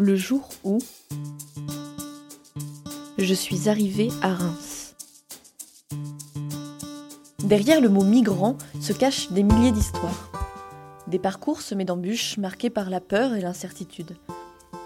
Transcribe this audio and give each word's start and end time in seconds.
le 0.00 0.16
jour 0.16 0.48
où 0.64 0.78
je 3.18 3.34
suis 3.34 3.68
arrivée 3.68 4.08
à 4.22 4.32
Reims. 4.32 4.94
Derrière 7.44 7.82
le 7.82 7.90
mot 7.90 8.02
migrant 8.02 8.56
se 8.80 8.94
cachent 8.94 9.30
des 9.30 9.42
milliers 9.42 9.72
d'histoires. 9.72 10.30
Des 11.06 11.18
parcours 11.18 11.60
semés 11.60 11.84
d'embûches 11.84 12.38
marqués 12.38 12.70
par 12.70 12.88
la 12.88 13.00
peur 13.00 13.34
et 13.34 13.42
l'incertitude. 13.42 14.16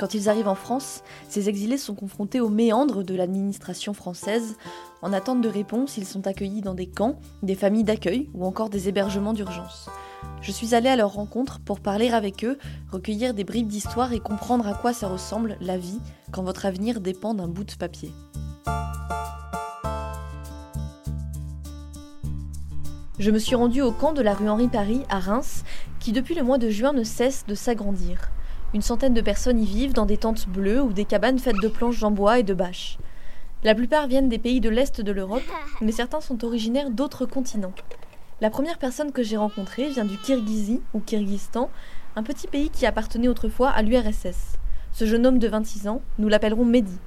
Quand 0.01 0.15
ils 0.15 0.29
arrivent 0.29 0.49
en 0.49 0.57
France, 0.57 1.03
ces 1.29 1.49
exilés 1.49 1.79
sont 1.79 1.95
confrontés 1.95 2.41
aux 2.41 2.49
méandres 2.49 3.05
de 3.05 3.15
l'administration 3.15 3.95
française. 3.95 4.57
En 5.01 5.13
attente 5.13 5.41
de 5.41 5.49
réponse, 5.49 5.97
ils 5.97 6.07
sont 6.07 6.27
accueillis 6.27 6.63
dans 6.63 6.75
des 6.75 6.89
camps, 6.89 7.21
des 7.45 7.55
familles 7.55 7.85
d'accueil 7.85 8.29
ou 8.35 8.45
encore 8.45 8.69
des 8.69 8.89
hébergements 8.89 9.33
d'urgence. 9.33 9.89
Je 10.45 10.53
suis 10.53 10.75
allée 10.75 10.91
à 10.91 10.97
leur 10.97 11.15
rencontre 11.15 11.59
pour 11.59 11.81
parler 11.81 12.11
avec 12.11 12.45
eux, 12.45 12.59
recueillir 12.93 13.33
des 13.33 13.45
bribes 13.45 13.67
d'histoire 13.67 14.13
et 14.13 14.21
comprendre 14.21 14.67
à 14.67 14.75
quoi 14.75 14.93
ça 14.93 15.09
ressemble 15.09 15.57
la 15.63 15.79
vie 15.79 16.01
quand 16.33 16.43
votre 16.43 16.67
avenir 16.67 17.01
dépend 17.01 17.33
d'un 17.33 17.49
bout 17.49 17.65
de 17.65 17.73
papier. 17.73 18.13
Je 23.19 23.31
me 23.31 23.39
suis 23.39 23.55
rendue 23.55 23.81
au 23.81 23.91
camp 23.91 24.13
de 24.13 24.21
la 24.21 24.35
rue 24.35 24.51
Henri-Paris 24.51 25.01
à 25.09 25.19
Reims, 25.19 25.65
qui 25.99 26.13
depuis 26.13 26.35
le 26.35 26.43
mois 26.43 26.59
de 26.59 26.69
juin 26.69 26.93
ne 26.93 27.05
cesse 27.05 27.47
de 27.49 27.55
s'agrandir. 27.55 28.31
Une 28.75 28.83
centaine 28.83 29.15
de 29.15 29.23
personnes 29.23 29.63
y 29.63 29.65
vivent 29.65 29.95
dans 29.95 30.05
des 30.05 30.19
tentes 30.19 30.47
bleues 30.47 30.83
ou 30.83 30.93
des 30.93 31.07
cabanes 31.07 31.39
faites 31.39 31.63
de 31.63 31.69
planches 31.69 32.03
en 32.03 32.11
bois 32.11 32.39
et 32.39 32.43
de 32.43 32.53
bâches. 32.53 32.99
La 33.63 33.75
plupart 33.75 34.09
viennent 34.09 34.29
des 34.29 34.39
pays 34.39 34.61
de 34.61 34.69
l'Est 34.69 35.01
de 35.01 35.13
l'Europe, 35.13 35.51
mais 35.81 35.93
certains 35.93 36.21
sont 36.21 36.45
originaires 36.45 36.91
d'autres 36.91 37.25
continents. 37.25 37.73
La 38.41 38.51
première 38.51 38.79
personne 38.79 39.13
que 39.13 39.23
j'ai 39.23 39.37
rencontrée 39.37 39.89
vient 39.91 40.05
du 40.05 40.19
Kirghizie 40.19 40.81
ou 40.93 40.99
Kyrgyzstan, 40.99 41.71
un 42.17 42.23
petit 42.25 42.49
pays 42.49 42.69
qui 42.69 42.85
appartenait 42.85 43.29
autrefois 43.29 43.71
à 43.71 43.81
l'URSS. 43.81 44.59
Ce 44.93 45.07
jeune 45.07 45.25
homme 45.25 45.39
de 45.39 45.47
26 45.47 45.87
ans, 45.87 46.03
nous 46.19 46.29
l'appellerons 46.29 46.65
Mehdi. 46.65 46.99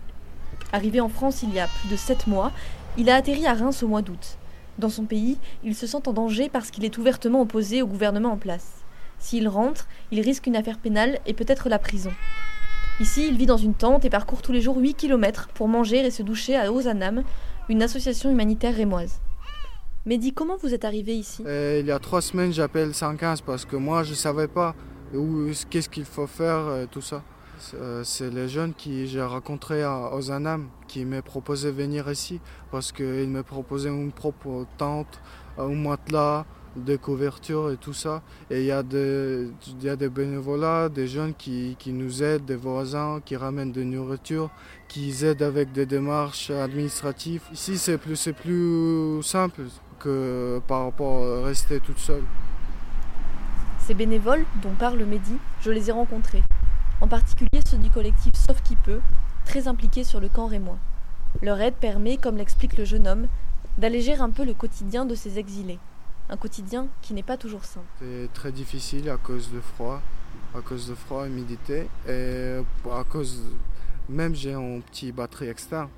Arrivé 0.72 1.02
en 1.02 1.10
France 1.10 1.44
il 1.44 1.54
y 1.54 1.60
a 1.60 1.68
plus 1.68 1.90
de 1.90 1.98
7 1.98 2.28
mois, 2.28 2.54
il 2.98 3.10
a 3.10 3.16
atterri 3.16 3.46
à 3.46 3.54
Reims 3.54 3.84
au 3.84 3.90
mois 3.90 4.02
d'août. 4.02 4.38
Dans 4.80 4.90
son 4.90 5.04
pays, 5.04 5.38
il 5.66 5.76
se 5.76 5.86
sent 5.86 6.08
en 6.08 6.14
danger 6.14 6.48
parce 6.48 6.72
qu'il 6.72 6.86
est 6.86 6.98
ouvertement 6.98 7.42
opposé 7.42 7.82
au 7.82 7.88
gouvernement 7.88 8.32
en 8.32 8.38
place. 8.38 8.86
S'il 9.20 9.50
rentre, 9.50 9.90
il 10.12 10.22
risque 10.22 10.48
une 10.48 10.56
affaire 10.56 10.78
pénale 10.78 11.20
et 11.26 11.34
peut-être 11.34 11.68
la 11.68 11.78
prison. 11.78 12.14
Ici, 13.02 13.28
il 13.28 13.36
vit 13.36 13.46
dans 13.46 13.58
une 13.58 13.74
tente 13.74 14.06
et 14.06 14.10
parcourt 14.10 14.42
tous 14.42 14.54
les 14.54 14.62
jours 14.62 14.78
8 14.78 14.94
km 14.94 15.50
pour 15.54 15.68
manger 15.68 16.06
et 16.06 16.12
se 16.12 16.24
doucher 16.24 16.56
à 16.56 16.72
Ozanam, 16.72 17.24
une 17.68 17.84
association 17.84 18.32
humanitaire 18.32 18.76
rémoise. 18.76 19.20
Mehdi, 20.08 20.32
comment 20.32 20.56
vous 20.56 20.74
êtes 20.74 20.86
arrivé 20.86 21.18
ici? 21.18 21.44
Euh, 21.46 21.80
Il 21.82 21.86
y 21.86 21.92
a 21.92 22.00
trois 22.00 22.22
semaines, 22.22 22.54
j'appelle 22.54 22.94
115 22.94 23.42
parce 23.42 23.66
que 23.66 23.76
moi, 23.76 24.04
je 24.04 24.12
ne 24.12 24.16
savais 24.16 24.48
pas 24.48 24.74
où, 25.14 25.50
qu'est-ce 25.70 25.90
qu'il 25.90 26.06
faut 26.06 26.28
faire, 26.28 26.60
euh, 26.68 26.86
tout 26.90 27.02
ça. 27.02 27.24
Euh, 27.74 28.06
c'est 28.06 28.30
les 28.30 28.48
jeunes 28.48 28.74
que 28.74 29.06
j'ai 29.06 29.22
rencontrés 29.22 29.84
à 29.84 30.14
Ozanam 30.16 30.70
qui 30.88 31.06
proposé 31.26 31.74
de 31.74 31.76
venir 31.76 32.10
ici 32.10 32.40
parce 32.72 32.94
qu'ils 32.94 33.28
me 33.28 33.44
proposaient 33.44 33.90
une 33.90 34.14
propre 34.14 34.66
tente, 34.78 35.20
un 35.58 35.76
matelas, 35.76 36.46
des 36.78 36.98
couvertures 36.98 37.72
et 37.72 37.76
tout 37.76 37.92
ça. 37.92 38.22
Et 38.50 38.62
il 38.62 38.66
y, 38.68 38.72
a 38.72 38.84
des, 38.84 39.50
y 39.82 39.90
a 39.90 39.98
des 39.98 40.08
bénévolats, 40.08 40.88
des 40.88 41.08
jeunes 41.08 41.34
qui, 41.34 41.76
qui, 41.78 41.92
nous 41.92 42.24
aident, 42.24 42.46
des 42.46 42.56
voisins 42.56 43.20
qui 43.26 43.36
ramènent 43.36 43.74
de 43.74 43.84
nourriture, 43.84 44.52
qui 44.88 45.26
aident 45.26 45.42
avec 45.42 45.74
des 45.74 45.86
démarches 45.86 46.50
administratives. 46.50 47.42
Ici, 47.52 47.78
c'est 47.78 47.98
plus, 47.98 48.30
plus 48.32 49.22
simple 49.22 49.64
que 50.00 50.62
par 50.68 50.86
rapport 50.86 51.24
à 51.24 51.46
rester 51.46 51.80
toute 51.80 52.00
seule. 52.00 52.24
Ces 53.80 53.94
bénévoles 53.94 54.46
dont 54.62 54.74
parle 54.78 55.04
Mehdi, 55.04 55.38
je 55.62 55.72
les 55.72 55.90
ai 55.90 55.92
rencontrés. 55.92 56.44
En 57.02 57.08
particulier 57.08 57.62
ceux 57.70 57.78
du 57.78 57.90
collectif 57.90 58.34
Sauf 58.36 58.62
qui 58.64 58.76
peut, 58.76 59.02
très 59.46 59.68
impliqués 59.68 60.04
sur 60.04 60.20
le 60.20 60.30
camp 60.30 60.48
rémois. 60.48 60.78
Leur 61.42 61.62
aide 61.62 61.76
permet, 61.76 62.18
comme 62.18 62.38
l'explique 62.38 62.78
le 62.78 62.86
jeune 62.86 63.08
homme, 63.08 63.28
d'alléger 63.78 64.16
un 64.16 64.30
peu 64.30 64.44
le 64.44 64.54
quotidien 64.54 65.06
de 65.06 65.16
ces 65.16 65.40
exilés 65.40 65.80
un 66.30 66.38
quotidien 66.38 66.88
qui 67.02 67.14
n'est 67.14 67.24
pas 67.24 67.38
toujours 67.38 67.64
simple. 67.64 67.86
C'est 68.00 68.32
très 68.34 68.52
difficile 68.52 69.10
à 69.10 69.18
cause 69.18 69.52
de 69.52 69.60
froid, 69.60 70.02
à 70.56 70.62
cause 70.62 70.90
de 70.90 70.96
froid 70.96 71.28
humidité, 71.28 71.88
et 72.08 72.58
à 72.92 73.04
cause 73.04 73.42
même 74.10 74.36
j'ai 74.36 74.54
un 74.54 74.80
petit 74.82 75.12
batterie 75.12 75.50
externe. 75.50 75.90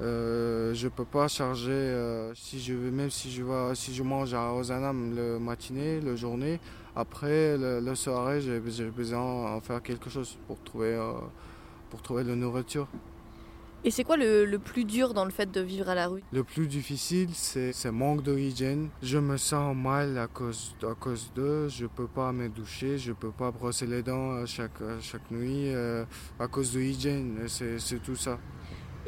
Euh, 0.00 0.74
je 0.74 0.86
peux 0.86 1.04
pas 1.04 1.26
charger 1.26 1.72
euh, 1.72 2.32
si 2.34 2.60
je 2.60 2.72
veux 2.72 2.90
même 2.92 3.10
si 3.10 3.32
je 3.32 3.42
vais 3.42 3.74
si 3.74 3.92
je 3.92 4.04
mange 4.04 4.32
à 4.32 4.52
Ozanam 4.52 5.14
le 5.16 5.40
matinée, 5.40 6.00
le 6.00 6.14
journée, 6.14 6.60
après 6.94 7.56
le, 7.58 7.94
soirée 7.96 8.40
j'ai 8.40 8.60
besoin 8.90 9.58
de 9.58 9.64
faire 9.64 9.82
quelque 9.82 10.08
chose 10.08 10.38
pour 10.46 10.62
trouver 10.62 10.94
euh, 10.94 11.14
pour 11.90 12.00
trouver 12.00 12.22
la 12.22 12.36
nourriture. 12.36 12.86
Et 13.84 13.90
c'est 13.90 14.04
quoi 14.04 14.16
le, 14.16 14.56
plus 14.58 14.84
dur 14.84 15.14
dans 15.14 15.24
le 15.24 15.30
fait 15.30 15.50
de 15.50 15.60
vivre 15.60 15.88
à 15.88 15.94
la 15.94 16.08
rue? 16.08 16.22
Le 16.32 16.42
plus 16.42 16.66
difficile, 16.66 17.30
c'est 17.32 17.72
ce 17.72 17.86
manque 17.86 18.24
d'hygiène. 18.24 18.88
Je 19.02 19.18
me 19.18 19.36
sens 19.36 19.74
mal 19.74 20.18
à 20.18 20.26
cause, 20.26 20.74
à 20.82 20.94
cause 20.94 21.30
d'eux. 21.34 21.68
Je 21.68 21.84
ne 21.84 21.88
peux 21.88 22.08
pas 22.08 22.32
me 22.32 22.48
doucher, 22.48 22.98
je 22.98 23.10
ne 23.10 23.14
peux 23.14 23.30
pas 23.30 23.52
brosser 23.52 23.86
les 23.86 24.02
dents 24.02 24.44
chaque, 24.46 24.82
chaque 25.00 25.30
nuit 25.30 25.72
à 26.40 26.48
cause 26.48 26.72
de 26.72 26.80
l'hygiène. 26.80 27.46
C'est 27.46 28.02
tout 28.02 28.16
ça. 28.16 28.38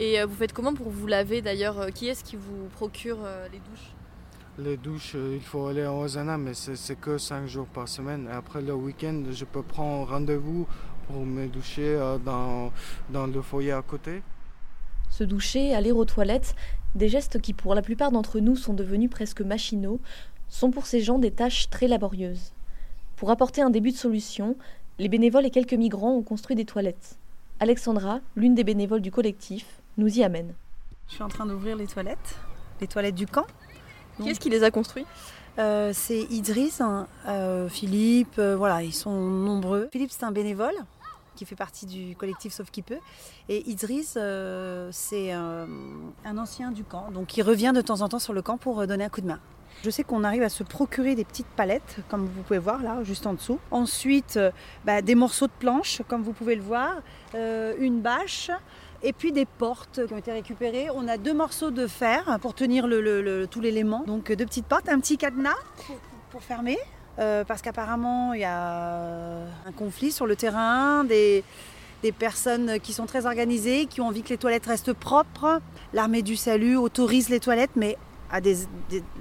Et 0.00 0.20
euh, 0.20 0.26
vous 0.26 0.34
faites 0.34 0.52
comment 0.52 0.74
pour 0.74 0.90
vous 0.90 1.06
laver 1.06 1.42
d'ailleurs 1.42 1.92
Qui 1.94 2.08
est-ce 2.08 2.24
qui 2.24 2.34
vous 2.34 2.66
procure 2.72 3.18
euh, 3.22 3.46
les 3.52 3.58
douches? 3.58 3.92
Les 4.58 4.76
douches, 4.76 5.14
il 5.14 5.40
faut 5.40 5.68
aller 5.68 5.84
à 5.84 5.92
Ozana, 5.92 6.36
mais 6.36 6.54
c'est 6.54 6.98
que 7.00 7.16
5 7.16 7.46
jours 7.46 7.66
par 7.66 7.86
semaine. 7.86 8.26
Et 8.28 8.34
après 8.34 8.60
le 8.60 8.74
week-end, 8.74 9.22
je 9.30 9.44
peux 9.44 9.62
prendre 9.62 10.08
rendez-vous 10.10 10.66
pour 11.06 11.24
me 11.24 11.46
doucher 11.46 11.96
dans, 12.24 12.72
dans 13.10 13.26
le 13.26 13.40
foyer 13.40 13.72
à 13.72 13.82
côté 13.82 14.22
se 15.10 15.24
doucher, 15.24 15.74
aller 15.74 15.92
aux 15.92 16.04
toilettes, 16.04 16.54
des 16.94 17.08
gestes 17.08 17.40
qui 17.40 17.52
pour 17.52 17.74
la 17.74 17.82
plupart 17.82 18.12
d'entre 18.12 18.40
nous 18.40 18.56
sont 18.56 18.74
devenus 18.74 19.10
presque 19.10 19.42
machinaux, 19.42 20.00
sont 20.48 20.70
pour 20.70 20.86
ces 20.86 21.00
gens 21.00 21.18
des 21.18 21.30
tâches 21.30 21.68
très 21.68 21.88
laborieuses. 21.88 22.52
Pour 23.16 23.30
apporter 23.30 23.60
un 23.60 23.70
début 23.70 23.90
de 23.90 23.96
solution, 23.96 24.56
les 24.98 25.08
bénévoles 25.08 25.46
et 25.46 25.50
quelques 25.50 25.74
migrants 25.74 26.14
ont 26.14 26.22
construit 26.22 26.56
des 26.56 26.64
toilettes. 26.64 27.18
Alexandra, 27.58 28.20
l'une 28.36 28.54
des 28.54 28.64
bénévoles 28.64 29.02
du 29.02 29.10
collectif, 29.10 29.79
nous 29.96 30.18
y 30.18 30.22
amène. 30.24 30.54
Je 31.08 31.14
suis 31.14 31.22
en 31.22 31.28
train 31.28 31.46
d'ouvrir 31.46 31.76
les 31.76 31.86
toilettes, 31.86 32.38
les 32.80 32.86
toilettes 32.86 33.14
du 33.14 33.26
camp. 33.26 33.46
Qui 34.20 34.28
est-ce 34.28 34.40
qui 34.40 34.50
les 34.50 34.62
a 34.62 34.70
construits 34.70 35.06
euh, 35.58 35.92
C'est 35.94 36.20
Idriss, 36.30 36.80
hein, 36.80 37.06
euh, 37.26 37.68
Philippe, 37.68 38.38
euh, 38.38 38.56
voilà, 38.56 38.82
ils 38.82 38.92
sont 38.92 39.18
nombreux. 39.18 39.88
Philippe, 39.92 40.10
c'est 40.10 40.24
un 40.24 40.32
bénévole 40.32 40.74
qui 41.40 41.46
fait 41.46 41.56
partie 41.56 41.86
du 41.86 42.14
collectif 42.16 42.52
Sauf 42.52 42.70
qui 42.70 42.82
peut. 42.82 42.98
Et 43.48 43.68
Idriss, 43.70 44.14
euh, 44.16 44.90
c'est 44.92 45.32
euh, 45.32 45.64
un 46.26 46.38
ancien 46.38 46.70
du 46.70 46.84
camp, 46.84 47.10
donc 47.10 47.34
il 47.38 47.42
revient 47.42 47.72
de 47.74 47.80
temps 47.80 48.02
en 48.02 48.10
temps 48.10 48.18
sur 48.18 48.34
le 48.34 48.42
camp 48.42 48.58
pour 48.58 48.80
euh, 48.80 48.86
donner 48.86 49.04
un 49.04 49.08
coup 49.08 49.22
de 49.22 49.26
main. 49.26 49.40
Je 49.82 49.88
sais 49.88 50.04
qu'on 50.04 50.22
arrive 50.24 50.42
à 50.42 50.50
se 50.50 50.62
procurer 50.62 51.14
des 51.14 51.24
petites 51.24 51.46
palettes, 51.46 52.00
comme 52.10 52.26
vous 52.26 52.42
pouvez 52.42 52.58
voir 52.58 52.82
là, 52.82 53.02
juste 53.04 53.26
en 53.26 53.32
dessous. 53.32 53.58
Ensuite, 53.70 54.38
bah, 54.84 55.00
des 55.00 55.14
morceaux 55.14 55.46
de 55.46 55.52
planche, 55.58 56.02
comme 56.08 56.22
vous 56.22 56.34
pouvez 56.34 56.54
le 56.56 56.60
voir, 56.60 56.96
une 57.32 58.02
bâche, 58.02 58.50
et 59.02 59.12
puis 59.12 59.32
des 59.32 59.46
portes 59.46 60.06
qui 60.06 60.12
ont 60.14 60.18
été 60.18 60.32
récupérées. 60.32 60.88
On 60.94 61.08
a 61.08 61.16
deux 61.16 61.34
morceaux 61.34 61.70
de 61.70 61.86
fer 61.86 62.38
pour 62.40 62.54
tenir 62.54 62.86
tout 63.50 63.60
l'élément. 63.60 64.04
Donc 64.06 64.32
deux 64.32 64.46
petites 64.46 64.66
portes, 64.66 64.88
un 64.88 65.00
petit 65.00 65.16
cadenas 65.16 65.56
pour 66.30 66.42
fermer. 66.42 66.78
Euh, 67.18 67.44
parce 67.44 67.60
qu'apparemment 67.60 68.32
il 68.32 68.40
y 68.40 68.44
a 68.44 69.42
un 69.66 69.72
conflit 69.76 70.10
sur 70.10 70.26
le 70.26 70.36
terrain, 70.36 71.04
des, 71.04 71.44
personnes 72.18 72.80
qui 72.80 72.94
sont 72.94 73.04
très 73.04 73.26
organisées, 73.26 73.84
qui 73.84 74.00
ont 74.00 74.06
envie 74.06 74.22
que 74.22 74.30
les 74.30 74.38
toilettes 74.38 74.66
restent 74.66 74.94
propres. 74.94 75.60
L'armée 75.92 76.22
du 76.22 76.36
salut 76.36 76.76
autorise 76.76 77.28
les 77.28 77.40
toilettes, 77.40 77.76
mais 77.76 77.98
à 78.30 78.40
des, 78.40 78.56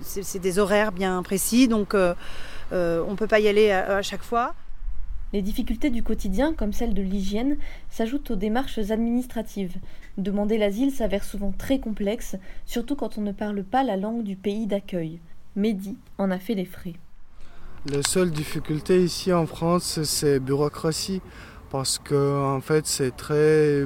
c'est 0.01 0.39
des 0.39 0.59
horaires 0.59 0.91
bien 0.93 1.21
précis, 1.23 1.67
donc 1.67 1.93
euh, 1.93 2.13
euh, 2.71 3.03
on 3.05 3.11
ne 3.11 3.15
peut 3.17 3.27
pas 3.27 3.39
y 3.39 3.47
aller 3.49 3.71
à, 3.71 4.01
chaque 4.01 4.23
fois. 4.23 4.53
Les 5.31 5.43
difficultés 5.43 5.91
du 5.91 6.01
quotidien, 6.01 6.53
comme 6.53 6.73
celle 6.73 6.95
de 6.95 7.03
l'hygiène, 7.03 7.57
s'ajoutent 7.89 8.31
aux 8.31 8.35
démarches 8.35 8.79
administratives. 8.89 9.75
Demander 10.17 10.57
l'asile 10.57 10.91
s'avère 10.91 11.23
souvent 11.23 11.53
très 11.55 11.79
complexe, 11.79 12.35
surtout 12.65 12.95
quand 12.95 13.19
on 13.19 13.21
ne 13.21 13.31
parle 13.31 13.63
pas 13.63 13.83
la 13.83 13.95
langue 13.95 14.23
du 14.23 14.35
pays 14.35 14.65
d'accueil. 14.65 15.19
Mehdi 15.55 15.97
en 16.17 16.31
a 16.31 16.39
fait 16.39 16.55
les 16.55 16.65
frais. 16.65 16.95
La 17.85 18.01
seule 18.01 18.31
difficulté 18.31 19.03
ici 19.03 19.31
en 19.31 19.45
France, 19.45 20.01
c'est 20.03 20.39
bureaucratie. 20.39 21.21
Parce 21.69 21.99
que 21.99 22.55
en 22.55 22.61
fait, 22.61 22.87
c'est 22.87 23.15
très. 23.15 23.83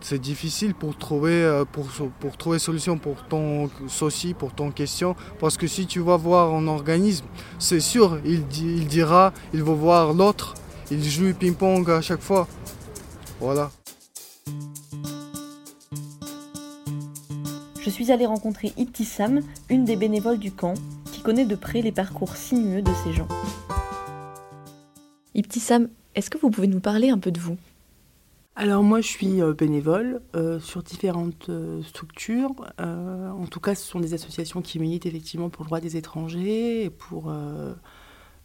C'est 0.00 0.20
difficile 0.20 0.74
pour 0.74 0.96
trouver, 0.96 1.42
euh, 1.42 1.64
pour, 1.64 1.88
pour 2.20 2.36
trouver 2.36 2.60
solution 2.60 2.98
pour 2.98 3.24
ton 3.24 3.68
souci, 3.88 4.32
pour 4.32 4.54
ton 4.54 4.70
question. 4.70 5.16
Parce 5.40 5.56
que 5.56 5.66
si 5.66 5.86
tu 5.86 5.98
vas 5.98 6.16
voir 6.16 6.54
un 6.54 6.68
organisme, 6.68 7.26
c'est 7.58 7.80
sûr, 7.80 8.20
il, 8.24 8.44
il 8.62 8.86
dira, 8.86 9.32
il 9.52 9.64
va 9.64 9.72
voir 9.72 10.14
l'autre, 10.14 10.54
il 10.92 11.02
joue 11.02 11.34
ping-pong 11.34 11.90
à 11.90 12.00
chaque 12.00 12.22
fois. 12.22 12.46
Voilà. 13.40 13.72
Je 17.80 17.90
suis 17.90 18.12
allée 18.12 18.26
rencontrer 18.26 18.72
Ibtissam, 18.76 19.40
une 19.68 19.84
des 19.84 19.96
bénévoles 19.96 20.38
du 20.38 20.52
camp, 20.52 20.74
connaît 21.26 21.44
de 21.44 21.56
près 21.56 21.82
les 21.82 21.90
parcours 21.90 22.36
sinueux 22.36 22.82
de 22.82 22.92
ces 23.02 23.12
gens. 23.12 23.26
Ibtissam, 25.34 25.88
est-ce 26.16 26.30
que 26.30 26.38
vous 26.38 26.50
pouvez 26.50 26.66
nous 26.66 26.80
parler 26.80 27.10
un 27.10 27.18
peu 27.18 27.30
de 27.30 27.38
vous? 27.38 27.56
Alors 28.56 28.82
moi 28.82 29.02
je 29.02 29.08
suis 29.08 29.42
euh, 29.42 29.52
bénévole 29.52 30.22
euh, 30.34 30.58
sur 30.58 30.82
différentes 30.82 31.50
euh, 31.50 31.82
structures. 31.82 32.54
en 32.78 33.46
tout 33.50 33.60
cas 33.60 33.74
ce 33.74 33.86
sont 33.86 34.00
des 34.00 34.14
associations 34.14 34.62
qui 34.62 34.78
militent 34.78 35.04
effectivement 35.04 35.50
pour 35.50 35.64
le 35.64 35.68
droit 35.68 35.80
des 35.80 35.98
étrangers 35.98 36.84
et 36.84 36.90
pour 36.90 37.30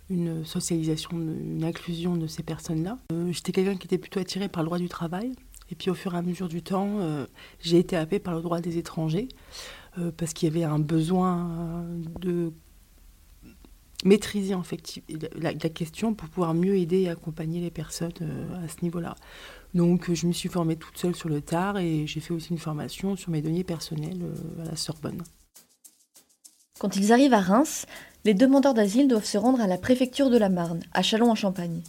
une 0.09 0.43
socialisation, 0.43 1.11
une 1.11 1.63
inclusion 1.63 2.17
de 2.17 2.27
ces 2.27 2.43
personnes-là. 2.43 2.97
J'étais 3.29 3.53
quelqu'un 3.53 3.77
qui 3.77 3.87
était 3.87 3.97
plutôt 3.97 4.19
attiré 4.19 4.49
par 4.49 4.63
le 4.63 4.67
droit 4.67 4.77
du 4.77 4.89
travail. 4.89 5.31
Et 5.71 5.75
puis 5.75 5.89
au 5.89 5.93
fur 5.93 6.13
et 6.13 6.17
à 6.17 6.21
mesure 6.21 6.49
du 6.49 6.61
temps, 6.61 6.97
j'ai 7.61 7.79
été 7.79 7.95
happée 7.95 8.19
par 8.19 8.35
le 8.35 8.41
droit 8.41 8.59
des 8.59 8.77
étrangers 8.77 9.29
parce 10.17 10.33
qu'il 10.33 10.49
y 10.49 10.51
avait 10.51 10.65
un 10.65 10.79
besoin 10.79 11.85
de 12.19 12.51
maîtriser 14.05 14.53
en 14.53 14.63
fait 14.63 15.01
la, 15.35 15.53
question 15.53 16.13
pour 16.13 16.27
pouvoir 16.29 16.53
mieux 16.53 16.75
aider 16.77 17.01
et 17.01 17.09
accompagner 17.09 17.61
les 17.61 17.71
personnes 17.71 18.11
à 18.63 18.67
ce 18.67 18.83
niveau-là. 18.83 19.15
Donc 19.73 20.09
euh, 20.09 20.15
je 20.15 20.27
me 20.27 20.33
suis 20.33 20.49
formée 20.49 20.75
toute 20.75 20.97
seule 20.97 21.15
sur 21.15 21.29
le 21.29 21.41
tard 21.41 21.77
et 21.77 22.05
j'ai 22.07 22.19
fait 22.19 22.33
aussi 22.33 22.49
une 22.49 22.57
formation 22.57 23.15
sur 23.15 23.31
mes 23.31 23.41
données 23.41 23.63
personnelles 23.63 24.21
euh, 24.23 24.63
à 24.63 24.71
la 24.71 24.75
Sorbonne. 24.75 25.21
Quand 26.79 26.95
ils 26.95 27.13
arrivent 27.13 27.33
à 27.33 27.39
Reims, 27.39 27.85
les 28.25 28.33
demandeurs 28.33 28.73
d'asile 28.73 29.07
doivent 29.07 29.25
se 29.25 29.37
rendre 29.37 29.61
à 29.61 29.67
la 29.67 29.77
préfecture 29.77 30.29
de 30.29 30.37
la 30.37 30.49
Marne, 30.49 30.81
à 30.93 31.01
Châlons-en-Champagne. 31.01 31.81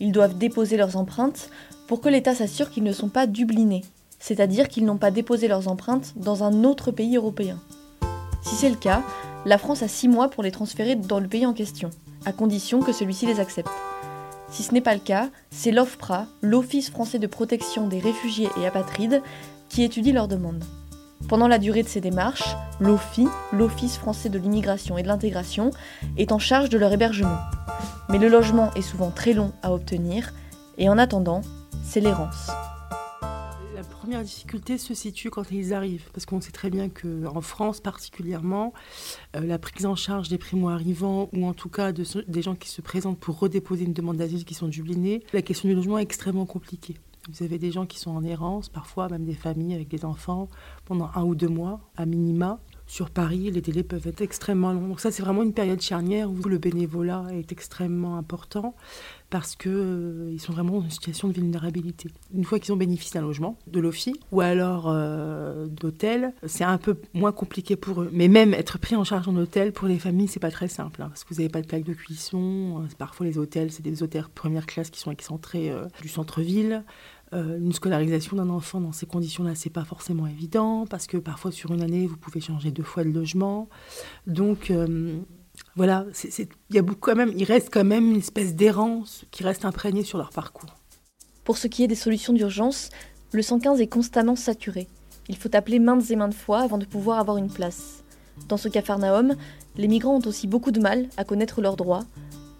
Ils 0.00 0.12
doivent 0.12 0.38
déposer 0.38 0.76
leurs 0.76 0.96
empreintes 0.96 1.50
pour 1.88 2.00
que 2.00 2.08
l'État 2.08 2.34
s'assure 2.34 2.70
qu'ils 2.70 2.84
ne 2.84 2.92
sont 2.92 3.08
pas 3.08 3.26
dublinés, 3.26 3.84
c'est-à-dire 4.18 4.68
qu'ils 4.68 4.84
n'ont 4.84 4.98
pas 4.98 5.10
déposé 5.10 5.48
leurs 5.48 5.68
empreintes 5.68 6.12
dans 6.16 6.44
un 6.44 6.62
autre 6.64 6.92
pays 6.92 7.16
européen. 7.16 7.58
Si 8.42 8.54
c'est 8.54 8.70
le 8.70 8.76
cas, 8.76 9.02
la 9.44 9.58
France 9.58 9.82
a 9.82 9.88
six 9.88 10.08
mois 10.08 10.28
pour 10.28 10.42
les 10.42 10.50
transférer 10.50 10.96
dans 10.96 11.20
le 11.20 11.28
pays 11.28 11.46
en 11.46 11.52
question, 11.52 11.90
à 12.26 12.32
condition 12.32 12.80
que 12.80 12.92
celui-ci 12.92 13.26
les 13.26 13.40
accepte. 13.40 13.70
Si 14.50 14.62
ce 14.62 14.72
n'est 14.72 14.80
pas 14.80 14.94
le 14.94 15.00
cas, 15.00 15.28
c'est 15.50 15.70
l'OFPRA, 15.70 16.26
l'Office 16.42 16.90
français 16.90 17.18
de 17.18 17.26
protection 17.26 17.86
des 17.86 18.00
réfugiés 18.00 18.48
et 18.60 18.66
apatrides, 18.66 19.22
qui 19.68 19.82
étudie 19.82 20.12
leurs 20.12 20.28
demandes. 20.28 20.64
Pendant 21.28 21.48
la 21.48 21.58
durée 21.58 21.82
de 21.82 21.88
ces 21.88 22.00
démarches, 22.00 22.56
l'OFI, 22.80 23.26
l'Office 23.52 23.98
français 23.98 24.28
de 24.28 24.38
l'immigration 24.38 24.96
et 24.96 25.02
de 25.02 25.08
l'intégration, 25.08 25.70
est 26.16 26.32
en 26.32 26.38
charge 26.38 26.70
de 26.70 26.78
leur 26.78 26.92
hébergement. 26.92 27.38
Mais 28.08 28.18
le 28.18 28.28
logement 28.28 28.72
est 28.74 28.82
souvent 28.82 29.10
très 29.10 29.34
long 29.34 29.52
à 29.62 29.72
obtenir, 29.72 30.32
et 30.78 30.88
en 30.88 30.96
attendant, 30.96 31.42
c'est 31.84 32.00
l'errance 32.00 32.50
première 33.82 34.22
difficulté 34.22 34.78
se 34.78 34.94
situe 34.94 35.30
quand 35.30 35.50
ils 35.50 35.74
arrivent, 35.74 36.08
parce 36.12 36.26
qu'on 36.26 36.40
sait 36.40 36.52
très 36.52 36.70
bien 36.70 36.88
qu'en 36.88 37.40
France 37.40 37.80
particulièrement, 37.80 38.72
euh, 39.36 39.40
la 39.40 39.58
prise 39.58 39.86
en 39.86 39.96
charge 39.96 40.28
des 40.28 40.38
primo-arrivants, 40.38 41.28
ou 41.32 41.46
en 41.46 41.54
tout 41.54 41.68
cas 41.68 41.92
de, 41.92 42.04
des 42.26 42.42
gens 42.42 42.54
qui 42.54 42.68
se 42.68 42.80
présentent 42.80 43.18
pour 43.18 43.38
redéposer 43.38 43.84
une 43.84 43.92
demande 43.92 44.16
d'asile 44.16 44.44
qui 44.44 44.54
sont 44.54 44.68
dublinés, 44.68 45.22
la 45.32 45.42
question 45.42 45.68
du 45.68 45.74
logement 45.74 45.98
est 45.98 46.02
extrêmement 46.02 46.46
compliquée. 46.46 46.96
Vous 47.30 47.44
avez 47.44 47.58
des 47.58 47.70
gens 47.70 47.84
qui 47.84 47.98
sont 47.98 48.10
en 48.10 48.24
errance, 48.24 48.70
parfois 48.70 49.08
même 49.08 49.24
des 49.24 49.34
familles 49.34 49.74
avec 49.74 49.88
des 49.88 50.04
enfants, 50.04 50.48
pendant 50.86 51.10
un 51.14 51.24
ou 51.24 51.34
deux 51.34 51.48
mois, 51.48 51.80
à 51.96 52.06
minima. 52.06 52.58
Sur 52.88 53.10
Paris, 53.10 53.50
les 53.50 53.60
délais 53.60 53.82
peuvent 53.82 54.06
être 54.06 54.22
extrêmement 54.22 54.72
longs. 54.72 54.88
Donc 54.88 55.00
ça, 55.00 55.10
c'est 55.10 55.22
vraiment 55.22 55.42
une 55.42 55.52
période 55.52 55.80
charnière 55.82 56.30
où 56.30 56.48
le 56.48 56.56
bénévolat 56.56 57.26
est 57.32 57.52
extrêmement 57.52 58.16
important 58.16 58.74
parce 59.28 59.56
qu'ils 59.56 59.70
euh, 59.70 60.38
sont 60.38 60.54
vraiment 60.54 60.78
dans 60.78 60.84
une 60.84 60.90
situation 60.90 61.28
de 61.28 61.34
vulnérabilité. 61.34 62.08
Une 62.34 62.44
fois 62.44 62.58
qu'ils 62.58 62.72
ont 62.72 62.78
bénéficié 62.78 63.20
d'un 63.20 63.26
logement, 63.26 63.58
de 63.66 63.78
l'OFI 63.78 64.14
ou 64.32 64.40
alors 64.40 64.86
euh, 64.88 65.66
d'hôtel, 65.66 66.32
c'est 66.46 66.64
un 66.64 66.78
peu 66.78 66.96
moins 67.12 67.30
compliqué 67.30 67.76
pour 67.76 68.00
eux. 68.00 68.08
Mais 68.10 68.28
même 68.28 68.54
être 68.54 68.78
pris 68.78 68.96
en 68.96 69.04
charge 69.04 69.28
en 69.28 69.36
hôtel 69.36 69.72
pour 69.72 69.86
les 69.86 69.98
familles, 69.98 70.28
c'est 70.28 70.40
pas 70.40 70.50
très 70.50 70.68
simple 70.68 71.02
hein, 71.02 71.08
parce 71.08 71.24
que 71.24 71.34
vous 71.34 71.42
n'avez 71.42 71.50
pas 71.50 71.60
de 71.60 71.66
plaque 71.66 71.84
de 71.84 71.92
cuisson. 71.92 72.80
Euh, 72.80 72.88
parfois, 72.96 73.26
les 73.26 73.36
hôtels, 73.36 73.70
c'est 73.70 73.82
des 73.82 74.02
hôtels 74.02 74.24
première 74.34 74.64
classe 74.64 74.88
qui 74.88 75.00
sont 75.00 75.10
excentrés 75.10 75.70
du 76.00 76.08
centre-ville. 76.08 76.84
Une 77.32 77.72
scolarisation 77.72 78.36
d'un 78.36 78.48
enfant 78.48 78.80
dans 78.80 78.92
ces 78.92 79.06
conditions-là, 79.06 79.54
c'est 79.54 79.70
pas 79.70 79.84
forcément 79.84 80.26
évident 80.26 80.86
parce 80.86 81.06
que 81.06 81.16
parfois 81.16 81.52
sur 81.52 81.72
une 81.72 81.82
année, 81.82 82.06
vous 82.06 82.16
pouvez 82.16 82.40
changer 82.40 82.70
deux 82.70 82.82
fois 82.82 83.04
de 83.04 83.10
logement. 83.10 83.68
Donc 84.26 84.72
voilà, 85.76 86.06
il 86.38 86.46
y 86.70 86.78
a 86.78 86.82
beaucoup 86.82 87.00
quand 87.00 87.16
même, 87.16 87.32
il 87.36 87.44
reste 87.44 87.68
quand 87.72 87.84
même 87.84 88.10
une 88.10 88.16
espèce 88.16 88.54
d'errance 88.54 89.24
qui 89.30 89.42
reste 89.42 89.64
imprégnée 89.64 90.04
sur 90.04 90.18
leur 90.18 90.30
parcours. 90.30 90.76
Pour 91.44 91.58
ce 91.58 91.66
qui 91.66 91.82
est 91.82 91.88
des 91.88 91.94
solutions 91.94 92.32
d'urgence, 92.32 92.90
le 93.32 93.42
115 93.42 93.80
est 93.80 93.88
constamment 93.88 94.36
saturé. 94.36 94.88
Il 95.28 95.36
faut 95.36 95.54
appeler 95.54 95.78
maintes 95.78 96.10
et 96.10 96.16
maintes 96.16 96.34
fois 96.34 96.60
avant 96.60 96.78
de 96.78 96.86
pouvoir 96.86 97.18
avoir 97.18 97.36
une 97.36 97.50
place. 97.50 98.02
Dans 98.48 98.56
ce 98.56 98.68
capharnaüm, 98.68 99.34
les 99.76 99.88
migrants 99.88 100.16
ont 100.16 100.26
aussi 100.26 100.46
beaucoup 100.46 100.70
de 100.70 100.80
mal 100.80 101.08
à 101.16 101.24
connaître 101.24 101.60
leurs 101.60 101.76
droits. 101.76 102.04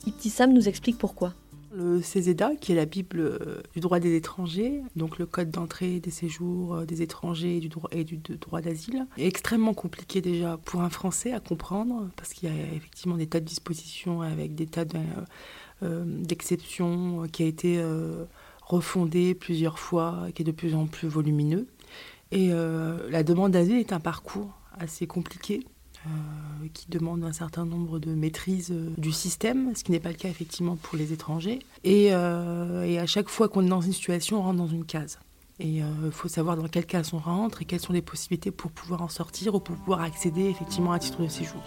Ibtissam 0.07 0.53
nous 0.53 0.69
explique 0.69 0.99
pourquoi. 0.99 1.35
Le 1.79 2.03
CESEDA, 2.03 2.57
qui 2.57 2.73
est 2.73 2.75
la 2.75 2.87
Bible 2.87 3.21
euh, 3.21 3.63
du 3.73 3.79
droit 3.79 4.01
des 4.01 4.17
étrangers, 4.17 4.83
donc 4.97 5.17
le 5.21 5.27
code 5.27 5.53
d'entrée 5.53 6.01
des 6.01 6.11
séjours 6.11 6.75
euh, 6.75 6.85
des 6.85 7.03
étrangers 7.03 7.59
et 7.93 8.05
du 8.05 8.19
droit, 8.19 8.61
d'asile, 8.61 9.07
est 9.17 9.29
extrêmement 9.29 9.75
compliqué 9.75 10.21
déjà 10.21 10.57
pour 10.65 10.81
un 10.81 10.91
Français 10.91 11.33
à 11.33 11.39
comprendre, 11.39 12.11
parce 12.17 12.33
qu'il 12.33 12.49
y 12.49 12.53
a 12.53 12.75
effectivement 12.75 13.17
des 13.17 13.29
tas 13.29 13.39
de 13.39 13.45
dispositions 13.45 14.23
avec 14.23 14.57
des 14.57 14.67
tas 14.67 14.87
euh, 15.85 16.05
d'exceptions 16.05 17.29
qui 17.31 17.45
a 17.45 17.47
été 17.47 17.81
refondé 18.63 19.37
plusieurs 19.37 19.79
fois, 19.79 20.27
qui 20.35 20.43
est 20.43 20.45
de 20.45 20.51
plus 20.51 20.75
en 20.75 20.87
plus 20.87 21.07
volumineux. 21.07 21.69
Et 22.33 22.49
la 22.49 23.23
demande 23.23 23.53
d'asile 23.53 23.77
est 23.77 23.93
un 23.93 24.01
parcours 24.01 24.59
assez 24.77 25.07
compliqué 25.07 25.65
qui 26.73 26.87
demande 26.89 27.25
un 27.25 27.33
certain 27.33 27.65
nombre 27.65 27.99
de 27.99 28.15
maîtrises 28.15 28.71
euh, 28.71 28.91
du 28.99 29.13
système, 29.13 29.75
ce 29.75 29.85
qui 29.85 29.93
n'est 29.93 30.01
pas 30.01 30.11
le 30.11 30.17
cas 30.17 30.29
effectivement 30.29 30.77
pour 30.77 30.97
les 30.99 31.13
étrangers. 31.13 31.61
Et, 31.85 32.09
euh, 32.13 32.85
et 32.85 32.99
à 32.99 33.07
chaque 33.07 33.29
fois 33.29 33.49
qu'on 33.49 33.65
est 33.65 33.69
dans 33.69 33.81
une 33.81 33.93
situation, 33.93 34.39
on 34.39 34.43
rentre 34.43 34.59
dans 34.59 34.69
une 34.69 34.85
case. 34.85 35.19
Et 35.61 35.79
il 35.79 36.13
faut 36.13 36.29
savoir 36.29 36.57
dans 36.57 36.69
quelle 36.69 36.87
case 36.87 37.13
on 37.13 37.19
rentre 37.19 37.63
et 37.63 37.65
quelles 37.65 37.81
sont 37.81 37.93
les 37.93 38.01
possibilités 38.01 38.53
pour 38.53 38.71
pouvoir 38.71 39.03
en 39.03 39.09
sortir 39.09 39.57
ou 39.57 39.61
pour 39.61 39.75
pouvoir 39.75 40.03
accéder 40.03 40.45
effectivement 40.45 40.93
à 40.93 40.97
un 40.97 40.99
titre 41.01 41.21
de 41.21 41.27
séjour. 41.27 41.61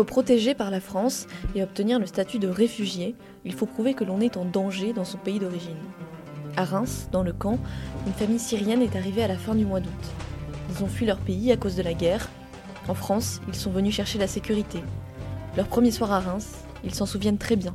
Être 0.00 0.06
protégé 0.06 0.54
par 0.54 0.70
la 0.70 0.80
France 0.80 1.26
et 1.54 1.62
obtenir 1.62 1.98
le 1.98 2.06
statut 2.06 2.38
de 2.38 2.48
réfugié, 2.48 3.14
il 3.44 3.52
faut 3.52 3.66
prouver 3.66 3.94
que 3.94 4.04
l'on 4.04 4.20
est 4.20 4.36
en 4.36 4.44
danger 4.44 4.92
dans 4.92 5.04
son 5.04 5.18
pays 5.18 5.38
d'origine. 5.38 5.76
À 6.56 6.64
Reims, 6.64 7.08
dans 7.12 7.22
le 7.22 7.32
camp, 7.32 7.58
une 8.06 8.12
famille 8.12 8.38
syrienne 8.38 8.82
est 8.82 8.96
arrivée 8.96 9.22
à 9.22 9.28
la 9.28 9.36
fin 9.36 9.54
du 9.54 9.64
mois 9.64 9.80
d'août. 9.80 9.90
Ils 10.70 10.82
ont 10.84 10.88
fui 10.88 11.06
leur 11.06 11.18
pays 11.18 11.52
à 11.52 11.56
cause 11.56 11.76
de 11.76 11.82
la 11.82 11.94
guerre. 11.94 12.28
En 12.88 12.94
France, 12.94 13.40
ils 13.48 13.54
sont 13.54 13.70
venus 13.70 13.94
chercher 13.94 14.18
la 14.18 14.26
sécurité. 14.26 14.82
Leur 15.56 15.66
premier 15.66 15.90
soir 15.90 16.12
à 16.12 16.20
Reims, 16.20 16.64
ils 16.82 16.94
s'en 16.94 17.06
souviennent 17.06 17.38
très 17.38 17.56
bien. 17.56 17.74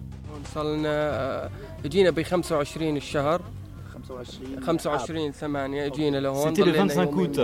C'était 6.47 6.63
le 6.63 6.71
25 6.71 7.15
août. 7.15 7.39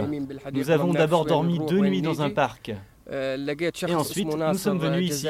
Nous 0.53 0.69
avons 0.69 0.93
d'abord 0.93 1.25
dormi 1.25 1.59
deux 1.67 1.79
nuits 1.79 2.01
dans 2.01 2.21
un 2.21 2.29
parc. 2.29 2.73
Et 3.11 3.95
ensuite, 3.95 4.27
nous 4.35 4.57
sommes 4.57 4.79
venus 4.79 5.11
ici. 5.11 5.27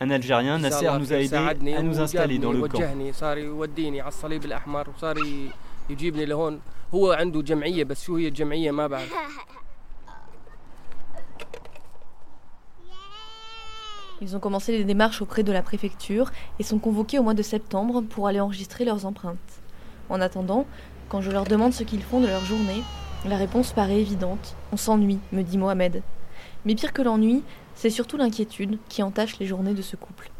Un 0.00 0.10
Algérien, 0.10 0.58
Nasser, 0.58 0.90
nous 0.98 1.12
a 1.12 1.16
aidés 1.16 1.74
à 1.74 1.82
nous 1.82 1.98
installer 1.98 2.38
dans 2.38 2.52
le 2.52 2.68
camp. 2.68 2.78
Ils 14.20 14.34
ont 14.36 14.40
commencé 14.40 14.76
les 14.76 14.84
démarches 14.84 15.22
auprès 15.22 15.44
de 15.44 15.52
la 15.52 15.62
préfecture 15.62 16.30
et 16.58 16.64
sont 16.64 16.78
convoqués 16.78 17.18
au 17.18 17.22
mois 17.22 17.34
de 17.34 17.42
septembre 17.42 18.02
pour 18.02 18.26
aller 18.26 18.40
enregistrer 18.40 18.84
leurs 18.84 19.06
empreintes. 19.06 19.38
En 20.08 20.20
attendant, 20.20 20.66
quand 21.08 21.20
je 21.20 21.30
leur 21.30 21.44
demande 21.44 21.72
ce 21.72 21.84
qu'ils 21.84 22.02
font 22.02 22.20
de 22.20 22.26
leur 22.26 22.44
journée, 22.44 22.82
la 23.26 23.36
réponse 23.36 23.72
paraît 23.72 24.00
évidente. 24.00 24.56
On 24.72 24.76
s'ennuie, 24.76 25.18
me 25.32 25.42
dit 25.42 25.56
Mohamed. 25.56 26.02
Mais 26.68 26.74
pire 26.74 26.92
que 26.92 27.00
l'ennui, 27.00 27.40
c'est 27.74 27.88
surtout 27.88 28.18
l'inquiétude 28.18 28.76
qui 28.90 29.02
entache 29.02 29.38
les 29.38 29.46
journées 29.46 29.72
de 29.72 29.80
ce 29.80 29.96
couple. 29.96 30.30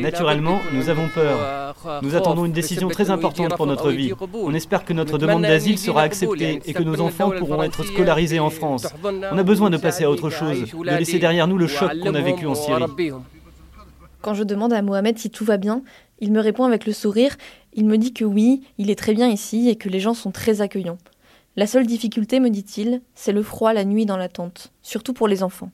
Naturellement, 0.00 0.60
nous 0.72 0.88
avons 0.88 1.10
peur. 1.10 1.74
Nous 2.00 2.16
attendons 2.16 2.46
une 2.46 2.52
décision 2.52 2.88
très 2.88 3.10
importante 3.10 3.54
pour 3.54 3.66
notre 3.66 3.90
vie. 3.90 4.14
On 4.32 4.54
espère 4.54 4.86
que 4.86 4.94
notre 4.94 5.18
demande 5.18 5.42
d'asile 5.42 5.76
sera 5.76 6.00
acceptée 6.00 6.62
et 6.64 6.72
que 6.72 6.82
nos 6.82 7.02
enfants 7.02 7.32
pourront 7.38 7.62
être 7.64 7.84
scolarisés 7.84 8.40
en 8.40 8.48
France. 8.48 8.86
On 9.04 9.36
a 9.36 9.42
besoin 9.42 9.68
de 9.68 9.76
passer 9.76 10.04
à 10.04 10.10
autre 10.10 10.30
chose, 10.30 10.70
de 10.72 10.96
laisser 10.96 11.18
derrière 11.18 11.46
nous 11.46 11.58
le 11.58 11.66
choc 11.66 11.92
qu'on 12.00 12.14
a 12.14 12.22
vécu 12.22 12.46
en 12.46 12.54
Syrie. 12.54 12.82
Quand 14.22 14.32
je 14.32 14.42
demande 14.42 14.72
à 14.72 14.80
Mohamed 14.80 15.18
si 15.18 15.28
tout 15.28 15.44
va 15.44 15.58
bien, 15.58 15.82
il 16.18 16.32
me 16.32 16.40
répond 16.40 16.64
avec 16.64 16.86
le 16.86 16.94
sourire, 16.94 17.36
il 17.74 17.84
me 17.84 17.98
dit 17.98 18.14
que 18.14 18.24
oui, 18.24 18.62
il 18.78 18.88
est 18.88 18.98
très 18.98 19.12
bien 19.12 19.28
ici 19.28 19.68
et 19.68 19.76
que 19.76 19.90
les 19.90 20.00
gens 20.00 20.14
sont 20.14 20.30
très 20.30 20.62
accueillants. 20.62 20.96
La 21.56 21.68
seule 21.68 21.86
difficulté, 21.86 22.40
me 22.40 22.50
dit-il, 22.50 23.00
c'est 23.14 23.30
le 23.30 23.44
froid 23.44 23.72
la 23.72 23.84
nuit 23.84 24.06
dans 24.06 24.16
la 24.16 24.28
tente, 24.28 24.72
surtout 24.82 25.12
pour 25.12 25.28
les 25.28 25.44
enfants. 25.44 25.70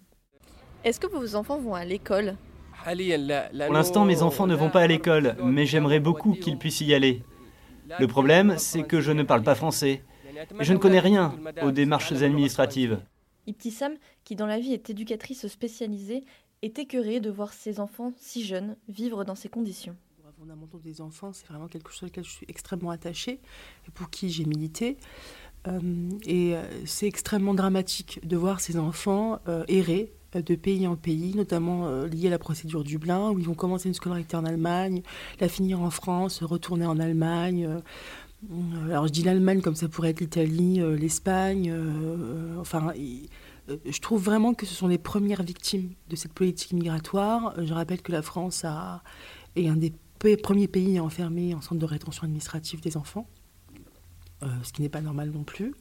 Est-ce 0.84 1.00
que 1.00 1.06
vos 1.06 1.36
enfants 1.36 1.58
vont 1.58 1.74
à 1.74 1.86
l'école? 1.86 2.36
Pour 2.84 3.72
l'instant, 3.72 4.04
mes 4.04 4.20
enfants 4.20 4.46
ne 4.46 4.54
vont 4.54 4.68
pas 4.68 4.82
à 4.82 4.86
l'école, 4.86 5.36
mais 5.42 5.64
j'aimerais 5.64 6.00
beaucoup 6.00 6.34
qu'ils 6.34 6.58
puissent 6.58 6.82
y 6.82 6.92
aller. 6.92 7.22
Le 7.98 8.06
problème, 8.06 8.56
c'est 8.58 8.82
que 8.82 9.00
je 9.00 9.10
ne 9.10 9.22
parle 9.22 9.42
pas 9.42 9.54
français. 9.54 10.02
Et 10.58 10.64
je 10.64 10.72
ne 10.74 10.78
connais 10.78 11.00
rien 11.00 11.34
aux 11.62 11.70
démarches 11.70 12.12
administratives. 12.12 13.00
Ibtissam, 13.46 13.94
qui 14.24 14.36
dans 14.36 14.46
la 14.46 14.58
vie 14.58 14.74
est 14.74 14.90
éducatrice 14.90 15.46
spécialisée, 15.48 16.24
est 16.60 16.78
écœurée 16.78 17.20
de 17.20 17.30
voir 17.30 17.54
ses 17.54 17.80
enfants 17.80 18.12
si 18.18 18.44
jeunes 18.44 18.76
vivre 18.88 19.24
dans 19.24 19.34
ces 19.34 19.48
conditions. 19.48 19.96
Les 20.18 20.46
fondamentaux 20.46 20.78
des 20.78 21.00
enfants, 21.00 21.32
c'est 21.32 21.46
vraiment 21.46 21.68
quelque 21.68 21.90
chose 21.90 22.08
auquel 22.08 22.24
je 22.24 22.30
suis 22.30 22.46
extrêmement 22.48 22.90
attachée 22.90 23.40
et 23.86 23.90
pour 23.92 24.08
qui 24.08 24.30
j'ai 24.30 24.44
milité. 24.44 24.96
Euh, 25.68 26.10
et 26.26 26.54
euh, 26.54 26.62
c'est 26.86 27.06
extrêmement 27.06 27.54
dramatique 27.54 28.20
de 28.26 28.36
voir 28.36 28.60
ces 28.60 28.78
enfants 28.78 29.40
euh, 29.48 29.64
errer 29.68 30.12
de 30.32 30.54
pays 30.54 30.86
en 30.86 30.94
pays, 30.94 31.34
notamment 31.34 32.04
liés 32.04 32.28
à 32.28 32.30
la 32.30 32.38
procédure 32.38 32.84
Dublin, 32.84 33.32
où 33.32 33.40
ils 33.40 33.46
vont 33.46 33.54
commencer 33.54 33.88
une 33.88 33.94
scolarité 33.94 34.36
en 34.36 34.44
Allemagne, 34.44 35.02
la 35.40 35.48
finir 35.48 35.80
en 35.80 35.90
France, 35.90 36.44
retourner 36.44 36.86
en 36.86 37.00
Allemagne. 37.00 37.68
alors 38.86 39.08
je 39.08 39.12
dis 39.12 39.24
l'Allemagne 39.24 39.60
comme 39.60 39.74
ça 39.74 39.88
pourrait 39.88 40.10
être 40.10 40.20
l'Italie, 40.20 40.80
l'Espagne. 40.96 41.74
enfin, 42.60 42.92
je 43.66 43.98
trouve 43.98 44.22
vraiment 44.22 44.54
que 44.54 44.66
ce 44.66 44.74
sont 44.76 44.86
les 44.86 44.98
premières 44.98 45.42
victimes 45.42 45.94
de 46.08 46.14
cette 46.14 46.32
politique 46.32 46.74
migratoire. 46.74 47.52
Je 47.60 47.74
rappelle 47.74 48.00
que 48.00 48.12
la 48.12 48.22
France 48.22 48.64
est 49.56 49.66
un 49.66 49.76
des 49.76 49.92
premiers 50.36 50.68
pays 50.68 50.98
à 50.98 51.02
enfermer 51.02 51.56
en 51.56 51.60
centre 51.60 51.80
de 51.80 51.86
rétention 51.86 52.22
administrative 52.22 52.80
des 52.80 52.96
enfants. 52.96 53.26
Euh, 54.42 54.46
ce 54.62 54.72
qui 54.72 54.80
n'est 54.80 54.88
pas 54.88 55.02
normal 55.02 55.32
non 55.34 55.42
plus, 55.42 55.74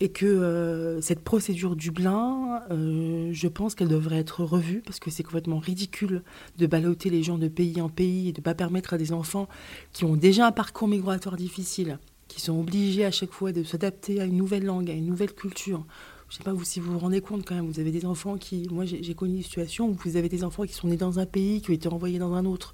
et 0.00 0.08
que 0.08 0.24
euh, 0.24 1.02
cette 1.02 1.20
procédure 1.20 1.76
Dublin, 1.76 2.62
euh, 2.70 3.28
je 3.30 3.46
pense 3.46 3.74
qu'elle 3.74 3.88
devrait 3.88 4.16
être 4.16 4.42
revue, 4.42 4.80
parce 4.86 4.98
que 4.98 5.10
c'est 5.10 5.22
complètement 5.22 5.58
ridicule 5.58 6.22
de 6.56 6.66
baloter 6.66 7.10
les 7.10 7.22
gens 7.22 7.36
de 7.36 7.48
pays 7.48 7.78
en 7.82 7.90
pays 7.90 8.30
et 8.30 8.32
de 8.32 8.40
ne 8.40 8.42
pas 8.42 8.54
permettre 8.54 8.94
à 8.94 8.96
des 8.96 9.12
enfants 9.12 9.50
qui 9.92 10.06
ont 10.06 10.16
déjà 10.16 10.46
un 10.46 10.52
parcours 10.52 10.88
migratoire 10.88 11.36
difficile, 11.36 11.98
qui 12.28 12.40
sont 12.40 12.58
obligés 12.58 13.04
à 13.04 13.10
chaque 13.10 13.32
fois 13.32 13.52
de 13.52 13.64
s'adapter 13.64 14.18
à 14.18 14.24
une 14.24 14.38
nouvelle 14.38 14.64
langue, 14.64 14.88
à 14.88 14.94
une 14.94 15.04
nouvelle 15.04 15.34
culture, 15.34 15.84
je 16.30 16.36
sais 16.36 16.44
pas 16.44 16.52
vous, 16.52 16.64
si 16.64 16.78
vous 16.78 16.92
vous 16.92 16.98
rendez 17.00 17.20
compte 17.20 17.44
quand 17.44 17.56
même, 17.56 17.66
vous 17.66 17.80
avez 17.80 17.90
des 17.90 18.06
enfants 18.06 18.36
qui, 18.38 18.68
moi 18.70 18.84
j'ai 18.84 19.14
connu 19.14 19.38
une 19.38 19.42
situation 19.42 19.88
où 19.88 19.96
vous 20.04 20.16
avez 20.16 20.28
des 20.28 20.44
enfants 20.44 20.62
qui 20.62 20.72
sont 20.72 20.86
nés 20.86 20.96
dans 20.96 21.18
un 21.18 21.26
pays, 21.26 21.60
qui 21.60 21.70
ont 21.70 21.74
été 21.74 21.88
envoyés 21.88 22.20
dans 22.20 22.34
un 22.34 22.44
autre. 22.44 22.72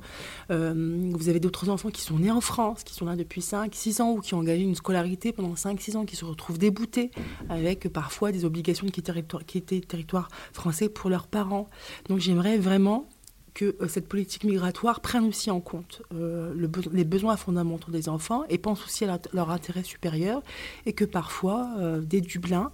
Euh, 0.51 1.11
vous 1.15 1.31
avez 1.31 1.41
d'autres 1.41 1.71
enfants 1.71 1.89
qui 1.89 2.03
sont 2.03 2.19
nés 2.19 2.31
en 2.31 2.43
France, 2.43 2.85
qui 2.85 2.93
sont 2.93 3.07
là 3.07 3.17
depuis 3.17 3.41
5, 3.41 3.75
6 3.75 4.03
ans 4.03 4.13
ou 4.13 4.21
qui 4.21 4.35
ont 4.35 4.41
engagé 4.41 4.63
une 4.63 4.75
scolarité 4.75 5.33
pendant 5.33 5.57
5, 5.57 5.81
6 5.81 5.97
ans, 5.97 6.05
qui 6.05 6.17
se 6.17 6.27
retrouvent 6.27 6.59
déboutés 6.59 7.11
avec 7.49 7.89
parfois 7.89 8.31
des 8.31 8.45
obligations 8.45 8.87
quitter 8.89 9.03
territoire, 9.03 9.43
territoire 9.43 10.29
français 10.53 10.91
pour 10.91 11.09
leurs 11.09 11.27
parents. 11.27 11.67
Donc 12.11 12.19
j'aimerais 12.19 12.59
vraiment 12.59 13.09
que 13.55 13.75
euh, 13.81 13.89
cette 13.89 14.07
politique 14.07 14.45
migratoire 14.45 15.01
prenne 15.01 15.25
aussi 15.25 15.51
en 15.51 15.61
compte 15.61 16.03
euh, 16.15 16.53
les 16.93 17.05
besoins 17.05 17.39
fondamentaux 17.39 17.91
des 17.91 18.11
enfants 18.11 18.45
et 18.51 18.59
pense 18.59 18.85
aussi 18.85 19.07
à 19.07 19.19
leur 19.33 19.51
intérêt 19.51 19.83
supérieur 19.83 20.43
et 20.85 20.93
que 20.93 21.07
parfois 21.07 21.71
des 22.03 22.21
Dublins 22.21 22.71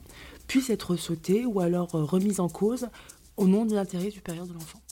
puisse 0.52 0.68
être 0.68 0.96
sautée 0.96 1.46
ou 1.46 1.60
alors 1.60 1.94
euh, 1.94 2.04
remise 2.04 2.38
en 2.38 2.50
cause 2.50 2.88
au 3.38 3.48
nom 3.48 3.64
de 3.64 3.74
l'intérêt 3.74 4.10
supérieur 4.10 4.46
de 4.46 4.52
l'enfant. 4.52 4.82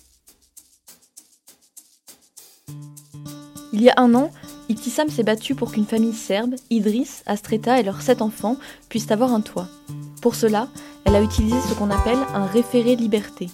Il 3.74 3.82
y 3.82 3.90
a 3.90 3.94
un 3.98 4.14
an, 4.14 4.30
Ibtissam 4.70 5.10
s'est 5.10 5.22
battu 5.22 5.54
pour 5.54 5.72
qu'une 5.72 5.84
famille 5.84 6.14
serbe, 6.14 6.54
Idriss, 6.70 7.22
Astreta 7.26 7.78
et 7.78 7.82
leurs 7.82 8.00
sept 8.00 8.22
enfants 8.22 8.56
puissent 8.88 9.10
avoir 9.10 9.34
un 9.34 9.42
toit. 9.42 9.68
Pour 10.22 10.34
cela, 10.34 10.68
elle 11.04 11.14
a 11.14 11.22
utilisé 11.22 11.60
ce 11.68 11.74
qu'on 11.74 11.90
appelle 11.90 12.18
un 12.32 12.46
référé 12.46 12.96
liberté. 12.96 13.50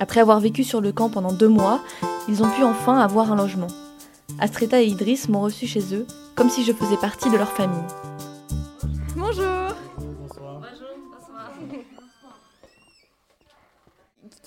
Après 0.00 0.20
avoir 0.20 0.38
vécu 0.38 0.64
sur 0.64 0.82
le 0.82 0.92
camp 0.92 1.08
pendant 1.08 1.32
deux 1.32 1.48
mois, 1.48 1.80
ils 2.28 2.42
ont 2.42 2.50
pu 2.50 2.62
enfin 2.62 2.98
avoir 2.98 3.32
un 3.32 3.36
logement. 3.36 3.68
Astreta 4.38 4.82
et 4.82 4.86
Idriss 4.86 5.30
m'ont 5.30 5.40
reçu 5.40 5.66
chez 5.66 5.94
eux, 5.94 6.06
comme 6.34 6.50
si 6.50 6.62
je 6.62 6.74
faisais 6.74 6.98
partie 6.98 7.30
de 7.30 7.38
leur 7.38 7.52
famille. 7.52 7.86
Bonjour 9.16 9.61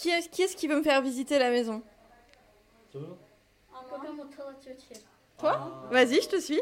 Qui 0.06 0.12
est-ce 0.12 0.56
qui, 0.56 0.68
veut 0.68 0.78
me 0.78 0.84
faire 0.84 1.02
visiter 1.02 1.40
la 1.40 1.50
maison 1.50 1.82
Toi 5.40 5.88
Vas-y, 5.90 6.22
je 6.22 6.30
te 6.30 6.40
suis. 6.40 6.62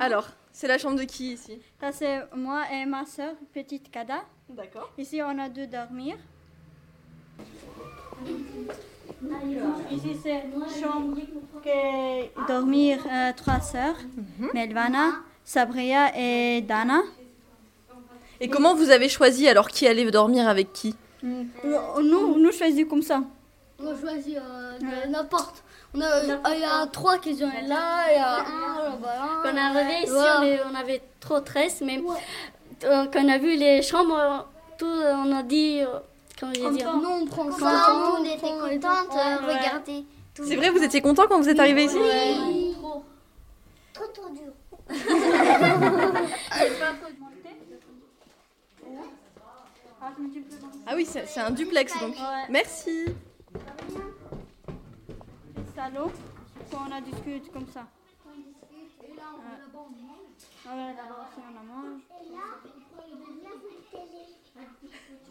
Alors, 0.00 0.26
c'est 0.50 0.66
la 0.66 0.76
chambre 0.76 0.98
de 0.98 1.04
qui 1.04 1.34
ici 1.34 1.60
Ça, 1.78 1.92
c'est 1.92 2.22
moi 2.34 2.64
et 2.72 2.86
ma 2.86 3.06
soeur, 3.06 3.36
petite 3.52 3.88
Kada. 3.88 4.24
D'accord. 4.48 4.90
Ici, 4.98 5.22
on 5.22 5.38
a 5.38 5.48
deux 5.48 5.68
dormir. 5.68 6.16
Ici, 9.92 10.16
c'est 10.20 10.42
chambre 10.82 11.16
que 11.62 12.48
dormir 12.48 12.98
euh, 13.06 13.32
trois 13.36 13.60
sœurs, 13.60 13.98
mhm. 14.40 14.50
Melvana, 14.52 15.20
Sabria 15.44 16.10
et 16.18 16.62
Dana. 16.62 17.02
Et 18.40 18.48
comment 18.48 18.74
vous 18.74 18.90
avez 18.90 19.08
choisi 19.08 19.48
alors 19.48 19.68
qui 19.68 19.86
allait 19.86 20.10
dormir 20.10 20.48
avec 20.48 20.72
qui 20.72 20.94
mm. 21.22 21.44
Nous, 22.02 22.38
nous 22.38 22.52
choisissons 22.52 22.88
comme 22.88 23.02
ça. 23.02 23.22
On 23.78 23.98
choisit 23.98 24.36
euh, 24.36 25.06
n'importe. 25.08 25.62
Il 25.94 26.00
y 26.00 26.64
a 26.64 26.86
trois 26.88 27.18
qui 27.18 27.36
sont 27.36 27.46
là, 27.66 28.10
il 28.10 28.14
y 28.14 28.18
a 28.18 28.40
un 28.40 28.90
là-bas. 28.90 29.42
Quand 29.42 29.52
on 29.52 29.56
est 29.56 29.60
arrivé 29.60 30.02
ici, 30.02 30.60
on, 30.70 30.74
avait 30.74 31.02
trop 31.20 31.40
de 31.40 31.46
stress, 31.46 31.80
mais 31.82 32.02
euh, 32.84 33.04
quand 33.12 33.24
on 33.24 33.28
a 33.28 33.38
vu 33.38 33.56
les 33.56 33.82
chambres, 33.82 34.48
tout, 34.78 34.86
on 34.86 35.32
a 35.32 35.42
dit. 35.42 35.80
Euh, 35.82 35.98
comment 36.38 36.52
je 36.52 36.68
dire 36.76 36.96
Nous, 36.96 37.08
on 37.08 37.26
prend 37.26 37.52
ça, 37.52 38.16
on 38.18 38.24
était 38.24 38.40
contente. 38.40 39.10
regardez. 39.46 40.04
C'est 40.34 40.56
vrai, 40.56 40.70
vous 40.70 40.82
étiez 40.82 41.00
content 41.00 41.26
quand 41.28 41.40
vous 41.40 41.48
êtes 41.48 41.60
arrivé 41.60 41.84
ici 41.84 41.96
Oui. 42.00 42.74
Trop. 42.80 43.04
Trop, 43.92 44.06
trop 44.12 44.30
dur. 44.30 44.52
Ah 50.86 50.92
oui, 50.94 51.06
c'est 51.06 51.40
un 51.40 51.50
duplex 51.50 51.98
donc. 52.00 52.14
Merci. 52.50 53.06
salon, 55.74 56.10
on 56.72 56.92
a 56.92 57.00
discuté 57.00 57.50
comme 57.50 57.66
ça. 57.68 57.86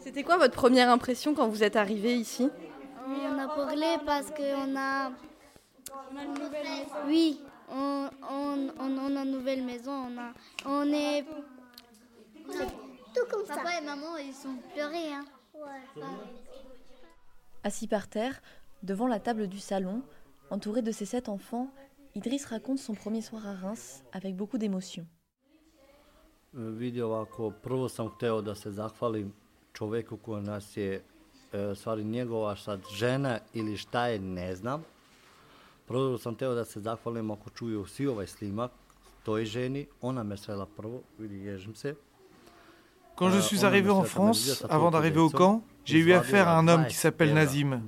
C'était 0.00 0.22
quoi 0.22 0.36
votre 0.36 0.54
première 0.54 0.90
impression 0.90 1.34
quand 1.34 1.48
vous 1.48 1.62
êtes 1.62 1.76
arrivé 1.76 2.16
ici? 2.16 2.50
On 3.06 3.38
a 3.38 3.48
parlé 3.48 3.96
parce 4.04 4.30
qu'on 4.30 4.76
a. 4.76 5.10
Oui, 7.06 7.40
on, 7.70 8.08
on, 8.30 8.68
on, 8.78 9.16
a 9.16 9.24
une 9.24 9.30
nouvelle 9.32 9.62
maison. 9.62 9.92
On, 9.92 10.18
a, 10.18 10.32
on 10.66 10.92
est. 10.92 11.24
Tout 13.14 13.26
comme 13.30 13.46
ça. 13.46 13.56
Papa 13.56 13.78
et 13.80 13.84
maman, 13.84 14.16
ils 14.16 14.34
sont 14.34 14.56
pleurés. 14.74 15.12
Hein. 15.12 15.24
Assis 17.62 17.86
par 17.88 18.08
terre, 18.08 18.40
devant 18.82 19.06
la 19.06 19.20
table 19.20 19.46
du 19.46 19.58
salon, 19.58 20.02
entouré 20.50 20.82
de 20.82 20.92
ses 20.92 21.06
sept 21.06 21.28
enfants, 21.28 21.68
Idriss 22.14 22.44
raconte 22.46 22.78
son 22.78 22.94
premier 22.94 23.22
soir 23.22 23.46
à 23.46 23.54
Reims 23.54 24.02
avec 24.12 24.36
beaucoup 24.36 24.58
d'émotion. 24.58 25.06
Vidi 26.52 27.02
ovako, 27.02 27.50
prvo 27.62 27.88
sam 27.88 28.08
hteo 28.08 28.42
da 28.42 28.54
se 28.54 28.70
zahvalim 28.70 29.32
čoveku 29.72 30.16
koji 30.16 30.42
nas 30.42 30.76
je, 30.76 31.02
e, 31.52 31.74
stvari 31.74 32.04
njegova 32.04 32.56
sad 32.56 32.80
žena 32.92 33.38
ili 33.54 33.76
šta 33.76 34.06
je, 34.06 34.18
ne 34.18 34.54
znam. 34.54 34.84
Prvo 35.86 36.18
sam 36.18 36.34
hteo 36.34 36.54
da 36.54 36.64
se 36.64 36.80
zahvalim 36.80 37.30
ako 37.30 37.50
čuju 37.50 37.86
svi 37.86 38.06
ovaj 38.06 38.26
slimak, 38.26 38.70
toj 39.22 39.44
ženi, 39.44 39.86
ona 40.00 40.22
me 40.22 40.36
srela 40.36 40.66
prvo, 40.66 41.02
vidi, 41.18 41.36
ježim 41.36 41.74
se. 41.74 41.94
Quand 43.16 43.30
je 43.30 43.38
suis 43.38 43.64
arrivé 43.64 43.90
en 43.90 44.02
France, 44.02 44.64
avant 44.68 44.90
d'arriver 44.90 45.20
au 45.20 45.30
camp, 45.30 45.62
j'ai 45.84 45.98
eu 45.98 46.12
affaire 46.12 46.48
à 46.48 46.58
un 46.58 46.66
homme 46.68 46.86
qui 46.86 46.96
s'appelle 46.96 47.34
Nazim. 47.34 47.82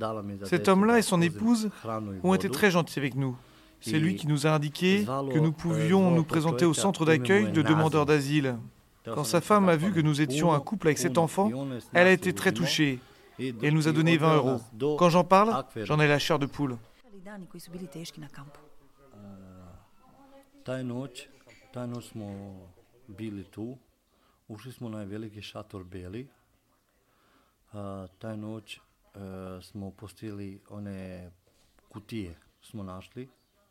Cet 0.44 0.68
homme-là 0.68 0.98
et 0.98 1.02
son 1.02 1.20
épouse 1.20 1.70
ont 2.22 2.34
été 2.34 2.48
très 2.48 2.70
gentils 2.70 2.98
avec 2.98 3.14
nous. 3.14 3.36
C'est 3.80 3.98
lui 3.98 4.16
qui 4.16 4.26
nous 4.26 4.46
a 4.46 4.50
indiqué 4.50 5.04
que 5.04 5.38
nous 5.38 5.52
pouvions 5.52 6.10
nous 6.10 6.24
présenter 6.24 6.64
au 6.64 6.74
centre 6.74 7.04
d'accueil 7.04 7.50
de 7.50 7.62
demandeurs 7.62 8.06
d'asile. 8.06 8.56
Quand 9.04 9.24
sa 9.24 9.40
femme 9.40 9.68
a 9.68 9.76
vu 9.76 9.92
que 9.92 10.00
nous 10.00 10.20
étions 10.20 10.52
un 10.52 10.60
couple 10.60 10.88
avec 10.88 10.98
cet 10.98 11.18
enfant, 11.18 11.50
elle 11.92 12.06
a 12.08 12.12
été 12.12 12.32
très 12.32 12.52
touchée 12.52 12.98
et 13.38 13.54
elle 13.62 13.74
nous 13.74 13.88
a 13.88 13.92
donné 13.92 14.16
20 14.16 14.36
euros. 14.36 14.60
Quand 14.98 15.10
j'en 15.10 15.24
parle, 15.24 15.64
j'en 15.76 16.00
ai 16.00 16.08
la 16.08 16.18
chair 16.18 16.38
de 16.38 16.46
poule. 16.46 16.76
Ušli 24.48 24.72
smo 24.72 24.88
na 24.88 25.02
veliki 25.04 25.42
šator 25.42 25.84
beli. 25.84 26.28
A, 27.72 28.06
taj 28.18 28.36
noć 28.36 28.76
e, 28.76 28.80
smo 29.62 29.90
postili 29.90 30.60
one 30.68 31.30
kutije, 31.88 32.38
smo 32.62 32.82
našli, 32.82 33.28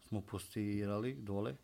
smo 0.07 0.21
postirali 0.21 1.15
dole 1.15 1.55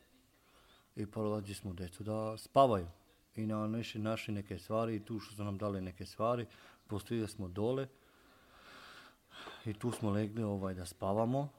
i 0.95 1.05
porodili 1.05 1.55
smo 1.55 1.73
djecu 1.73 2.03
da 2.03 2.37
spavaju. 2.37 2.87
I 3.35 3.45
na 3.45 3.67
naši, 3.67 3.99
naši 3.99 4.31
neke 4.31 4.59
stvari, 4.59 4.95
i 4.95 5.05
tu 5.05 5.19
što 5.19 5.35
su 5.35 5.43
nam 5.43 5.57
dali 5.57 5.81
neke 5.81 6.05
stvari, 6.05 6.45
postirali 6.87 7.27
smo 7.27 7.47
dole 7.47 7.87
i 9.65 9.73
tu 9.73 9.91
smo 9.91 10.09
legli 10.09 10.43
ovaj, 10.43 10.73
da 10.73 10.85
spavamo 10.85 11.49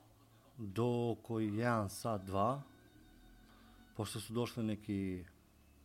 do 0.59 1.17
koji 1.23 1.57
jedan 1.57 1.91
sat, 1.91 2.23
dva, 2.25 2.63
pošto 3.97 4.21
su 4.21 4.33
došli 4.33 4.65
neki 4.65 5.25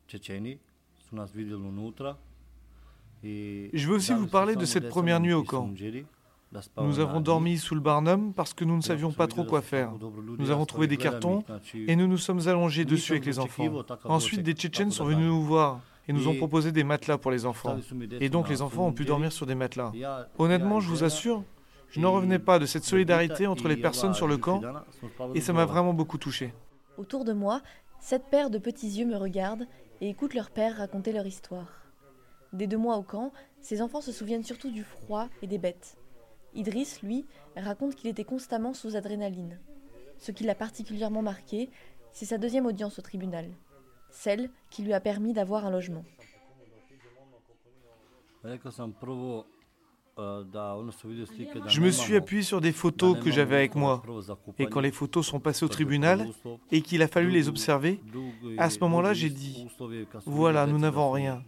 Čečeni, 0.08 0.60
Je 3.24 3.88
veux 3.88 3.96
aussi 3.96 4.14
vous 4.14 4.28
parler 4.28 4.56
de 4.56 4.66
cette 4.66 4.90
première 4.90 5.20
nuit 5.20 5.34
au 5.34 5.44
camp. 5.44 5.70
Nous 6.78 7.00
avons 7.00 7.20
dormi 7.20 7.58
sous 7.58 7.76
le 7.76 7.82
barnum 7.82 8.34
parce 8.34 8.54
que 8.54 8.64
nous 8.64 8.78
ne 8.78 8.82
savions 8.82 9.12
pas 9.12 9.28
trop 9.28 9.44
quoi 9.44 9.62
faire. 9.62 9.92
Nous 10.38 10.50
avons 10.50 10.66
trouvé 10.66 10.88
des 10.88 10.98
cartons 10.98 11.44
et 11.74 11.96
nous 11.96 12.08
nous 12.08 12.18
sommes 12.18 12.48
allongés 12.48 12.86
dessus 12.86 13.14
avec 13.14 13.26
les 13.26 13.40
enfants. 13.40 13.84
Ensuite, 14.06 14.44
des 14.44 14.54
Tchétchènes 14.54 14.92
sont 14.92 15.06
venus 15.06 15.28
nous 15.28 15.44
voir 15.44 15.82
et 16.08 16.14
nous 16.14 16.28
ont 16.28 16.36
proposé 16.36 16.72
des 16.72 16.86
matelas 16.86 17.18
pour 17.18 17.32
les 17.32 17.46
enfants. 17.46 17.78
Et 18.22 18.30
donc 18.30 18.50
les 18.50 18.62
enfants 18.62 18.88
ont 18.88 18.94
pu 18.94 19.06
dormir 19.06 19.32
sur 19.32 19.46
des 19.46 19.56
matelas. 19.56 19.92
Honnêtement, 20.38 20.80
je 20.80 20.90
vous 20.90 21.04
assure, 21.04 21.44
je 21.90 22.00
n'en 22.00 22.14
revenais 22.14 22.40
pas 22.40 22.60
de 22.60 22.66
cette 22.66 22.84
solidarité 22.84 23.48
entre 23.48 23.68
les 23.68 23.78
personnes 23.78 24.14
sur 24.14 24.28
le 24.28 24.38
camp 24.38 24.62
et 25.36 25.42
ça 25.42 25.54
m'a 25.54 25.66
vraiment 25.66 25.94
beaucoup 25.94 26.18
touché. 26.18 26.54
Autour 26.98 27.26
de 27.26 27.34
moi, 27.34 27.62
sept 28.00 28.24
paires 28.32 28.50
de 28.50 28.58
petits 28.58 28.90
yeux 28.90 29.06
me 29.06 29.18
regardent 29.18 29.68
et 30.02 30.10
écoutent 30.10 30.34
leur 30.34 30.52
père 30.52 30.78
raconter 30.78 31.12
leur 31.12 31.26
histoire. 31.26 31.84
Dès 32.54 32.68
deux 32.68 32.78
mois 32.78 32.98
au 32.98 33.04
camp, 33.04 33.32
ces 33.62 33.82
enfants 33.82 34.02
se 34.02 34.12
souviennent 34.12 34.44
surtout 34.44 34.72
du 34.72 34.84
froid 34.84 35.28
et 35.42 35.48
des 35.48 35.58
bêtes. 35.58 35.98
Idriss, 36.54 37.02
lui, 37.02 37.26
raconte 37.56 37.96
qu'il 37.96 38.10
était 38.10 38.24
constamment 38.24 38.74
sous 38.74 38.96
adrénaline. 38.96 39.60
Ce 40.18 40.32
qui 40.32 40.44
l'a 40.44 40.56
particulièrement 40.56 41.22
marqué, 41.22 41.70
c'est 42.12 42.26
sa 42.26 42.38
deuxième 42.38 42.66
audience 42.66 42.98
au 42.98 43.02
tribunal, 43.02 43.50
celle 44.10 44.50
qui 44.70 44.84
lui 44.84 44.94
a 44.94 45.00
permis 45.00 45.34
d'avoir 45.34 45.66
un 45.66 45.72
logement. 45.72 46.04
Je 50.18 51.82
me 51.82 51.92
suis 51.92 52.16
appuyé 52.16 52.44
sur 52.44 52.62
des 52.62 52.72
photos 52.72 53.20
que 53.20 53.32
j'avais 53.32 53.56
avec 53.56 53.76
moi. 53.76 54.02
Et 54.58 54.66
quand 54.66 54.80
les 54.80 54.92
photos 54.92 55.26
sont 55.26 55.40
passées 55.40 55.66
au 55.66 55.70
tribunal 55.70 56.28
et 56.72 56.82
qu'il 56.82 57.02
a 57.02 57.08
fallu 57.08 57.30
les 57.30 57.50
observer, 57.50 58.02
à 58.58 58.70
ce 58.70 58.80
moment-là, 58.80 59.14
j'ai 59.14 59.30
dit, 59.30 59.68
voilà, 60.26 60.66
nous 60.66 60.80
n'avons 60.80 61.12
rien. 61.12 61.44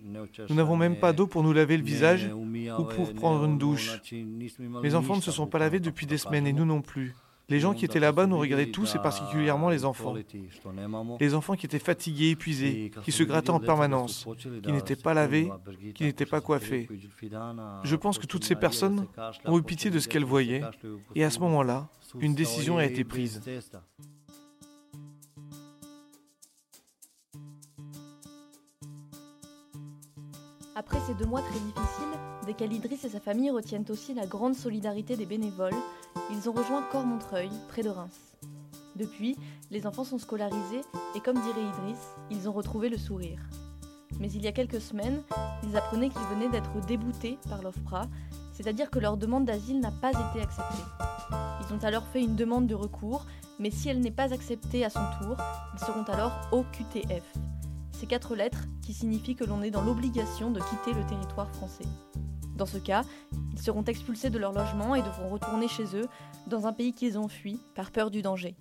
Nous 0.49 0.55
n'avons 0.55 0.77
même 0.77 0.99
pas 0.99 1.13
d'eau 1.13 1.27
pour 1.27 1.43
nous 1.43 1.53
laver 1.53 1.77
le 1.77 1.83
visage 1.83 2.29
ou 2.33 2.83
pour 2.83 3.13
prendre 3.13 3.45
une 3.45 3.57
douche. 3.57 3.99
Mes 4.11 4.95
enfants 4.95 5.15
ne 5.15 5.21
se 5.21 5.31
sont 5.31 5.47
pas 5.47 5.59
lavés 5.59 5.79
depuis 5.79 6.05
des 6.05 6.17
semaines 6.17 6.47
et 6.47 6.53
nous 6.53 6.65
non 6.65 6.81
plus. 6.81 7.15
Les 7.49 7.59
gens 7.59 7.73
qui 7.73 7.85
étaient 7.85 7.99
là-bas 7.99 8.27
nous 8.27 8.37
regardaient 8.37 8.71
tous 8.71 8.95
et 8.95 8.99
particulièrement 8.99 9.69
les 9.69 9.85
enfants. 9.85 10.15
Les 11.19 11.33
enfants 11.33 11.55
qui 11.55 11.65
étaient 11.65 11.79
fatigués, 11.79 12.29
épuisés, 12.29 12.91
qui 13.03 13.11
se 13.11 13.23
grattaient 13.23 13.49
en 13.49 13.59
permanence, 13.59 14.27
qui 14.63 14.71
n'étaient 14.71 14.95
pas 14.95 15.13
lavés, 15.13 15.51
qui 15.95 16.03
n'étaient 16.03 16.25
pas 16.25 16.41
coiffés. 16.41 16.87
Je 17.83 17.95
pense 17.95 18.19
que 18.19 18.27
toutes 18.27 18.43
ces 18.43 18.55
personnes 18.55 19.07
ont 19.45 19.57
eu 19.57 19.63
pitié 19.63 19.89
de 19.89 19.99
ce 19.99 20.07
qu'elles 20.07 20.25
voyaient 20.25 20.61
et 21.15 21.23
à 21.23 21.29
ce 21.29 21.39
moment-là, 21.39 21.89
une 22.19 22.35
décision 22.35 22.77
a 22.77 22.85
été 22.85 23.03
prise. 23.03 23.41
Après 30.75 30.97
ces 31.05 31.13
deux 31.13 31.25
mois 31.25 31.41
très 31.41 31.59
difficiles, 31.59 32.28
desquels 32.45 32.73
Idriss 32.73 33.05
et 33.05 33.09
sa 33.09 33.19
famille 33.19 33.51
retiennent 33.51 33.85
aussi 33.89 34.13
la 34.13 34.25
grande 34.25 34.55
solidarité 34.55 35.15
des 35.15 35.25
bénévoles, 35.25 35.75
ils 36.31 36.49
ont 36.49 36.53
rejoint 36.53 36.83
Cormontreuil, 36.91 37.49
près 37.67 37.83
de 37.83 37.89
Reims. 37.89 38.35
Depuis, 38.95 39.37
les 39.71 39.85
enfants 39.87 40.03
sont 40.03 40.17
scolarisés 40.17 40.81
et 41.15 41.19
comme 41.19 41.39
dirait 41.41 41.61
Idriss, 41.61 41.99
ils 42.31 42.49
ont 42.49 42.53
retrouvé 42.53 42.89
le 42.89 42.97
sourire. 42.97 43.39
Mais 44.19 44.31
il 44.31 44.43
y 44.43 44.47
a 44.47 44.51
quelques 44.51 44.81
semaines, 44.81 45.21
ils 45.63 45.77
apprenaient 45.77 46.09
qu'ils 46.09 46.35
venaient 46.35 46.49
d'être 46.49 46.85
déboutés 46.85 47.37
par 47.47 47.61
l'OFPRA, 47.61 48.07
c'est-à-dire 48.51 48.89
que 48.89 48.99
leur 48.99 49.15
demande 49.15 49.45
d'asile 49.45 49.79
n'a 49.79 49.91
pas 49.91 50.11
été 50.11 50.41
acceptée. 50.41 50.83
Ils 51.31 51.73
ont 51.73 51.83
alors 51.83 52.05
fait 52.07 52.21
une 52.21 52.35
demande 52.35 52.67
de 52.67 52.75
recours, 52.75 53.25
mais 53.59 53.71
si 53.71 53.89
elle 53.89 54.01
n'est 54.01 54.11
pas 54.11 54.33
acceptée 54.33 54.83
à 54.83 54.89
son 54.89 55.05
tour, 55.21 55.37
ils 55.73 55.79
seront 55.79 56.03
alors 56.03 56.33
au 56.51 56.63
QTF, 56.63 57.23
ces 57.93 58.05
quatre 58.05 58.35
lettres 58.35 58.65
qui 58.81 58.93
signifient 58.93 59.35
que 59.35 59.45
l'on 59.45 59.61
est 59.61 59.71
dans 59.71 59.83
l'obligation 59.83 60.51
de 60.51 60.59
quitter 60.59 60.93
le 60.93 61.05
territoire 61.05 61.49
français. 61.51 61.85
Dans 62.59 62.65
ce 62.65 62.77
cas, 62.77 63.03
ils 63.53 63.61
seront 63.61 63.85
expulsés 63.85 64.29
de 64.29 64.37
leur 64.37 64.51
logement 64.51 64.93
et 64.93 65.01
devront 65.01 65.29
retourner 65.29 65.69
chez 65.69 65.95
eux 65.95 66.07
dans 66.47 66.67
un 66.67 66.73
pays 66.73 66.91
qu'ils 66.91 67.17
ont 67.17 67.29
fui 67.29 67.61
par 67.73 67.89
peur 67.89 68.11
du 68.11 68.21
danger. 68.21 68.53